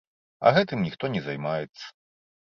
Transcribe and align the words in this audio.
А 0.45 0.53
гэтым 0.55 0.79
ніхто 0.85 1.11
не 1.15 1.21
займаецца. 1.27 1.85